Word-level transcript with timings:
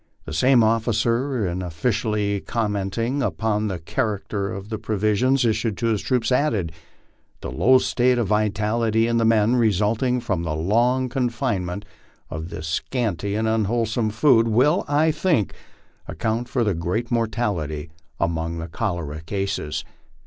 The 0.25 0.33
same 0.33 0.63
officer, 0.63 1.45
in 1.47 1.61
officially 1.61 2.39
commenting 2.41 3.21
upon 3.21 3.67
the 3.67 3.77
character 3.77 4.51
of 4.51 4.69
the 4.69 4.79
provisions 4.79 5.45
issued 5.45 5.77
to 5.77 5.91
the 5.91 5.99
troops, 5.99 6.31
added:" 6.31 6.71
The 7.41 7.51
low 7.51 7.77
state 7.77 8.17
of 8.17 8.25
vitality 8.25 9.05
in 9.05 9.17
the 9.17 9.25
men, 9.25 9.57
resulting 9.57 10.19
from 10.19 10.41
the 10.41 10.55
long 10.55 11.07
confinement 11.07 11.85
to 12.31 12.39
this 12.39 12.67
scanty 12.67 13.35
and 13.35 13.47
unwholesome 13.47 14.09
food, 14.09 14.47
will, 14.47 14.85
I 14.87 15.11
think, 15.11 15.53
account 16.07 16.49
for 16.49 16.63
the 16.63 16.73
great 16.73 17.11
mortality 17.11 17.91
among 18.19 18.57
the 18.57 18.69
cholera 18.69 19.21
cases 19.21 19.85